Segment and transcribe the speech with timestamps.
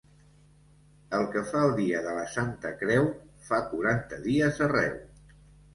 [1.17, 3.07] El que fa el dia de la Santa Creu,
[3.53, 5.03] fa quaranta dies arreu.